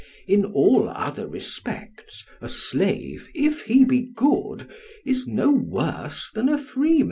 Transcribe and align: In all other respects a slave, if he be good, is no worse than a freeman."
In 0.27 0.45
all 0.45 0.89
other 0.89 1.27
respects 1.27 2.25
a 2.41 2.49
slave, 2.49 3.29
if 3.35 3.65
he 3.65 3.85
be 3.85 4.01
good, 4.15 4.67
is 5.05 5.27
no 5.27 5.51
worse 5.51 6.31
than 6.33 6.49
a 6.49 6.57
freeman." 6.57 6.99